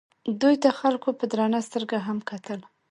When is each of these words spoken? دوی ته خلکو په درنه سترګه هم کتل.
دوی 0.41 0.55
ته 0.63 0.69
خلکو 0.79 1.09
په 1.19 1.25
درنه 1.31 1.59
سترګه 1.67 1.97
هم 2.07 2.17
کتل. 2.29 2.59